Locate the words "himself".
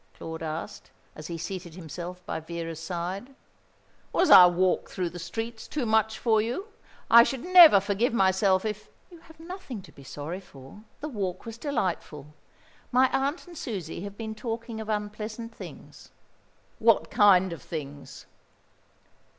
1.75-2.25